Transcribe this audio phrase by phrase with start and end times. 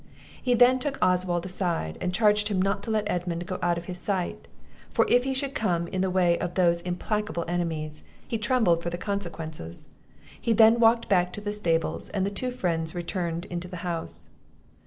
[0.41, 3.85] He then took Oswald aside, and charged him not to let Edmund go out of
[3.85, 4.47] his sight;
[4.89, 8.89] for if he should come in the way of those implacable enemies, he trembled for
[8.89, 9.89] the consequences.
[10.41, 14.29] He then walked back to the stables, and the two friends returned into the house.